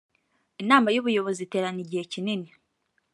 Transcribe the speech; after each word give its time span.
inama 0.61 0.87
y 0.91 0.99
ubuyobozi 1.01 1.39
iterana 1.43 1.79
igihe 1.85 2.03
kinini 2.11 2.49